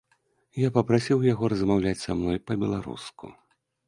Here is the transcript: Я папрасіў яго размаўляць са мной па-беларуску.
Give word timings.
Я 0.59 0.69
папрасіў 0.77 1.19
яго 1.33 1.49
размаўляць 1.53 1.99
са 2.05 2.15
мной 2.21 2.39
па-беларуску. 2.47 3.31